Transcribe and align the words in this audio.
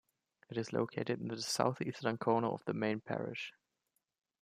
It 0.49 0.57
is 0.57 0.73
located 0.73 1.21
in 1.21 1.27
the 1.27 1.39
south 1.39 1.79
eastern 1.79 2.17
corner 2.17 2.47
of 2.47 2.65
the 2.65 2.73
main 2.73 3.01
parish. 3.01 3.53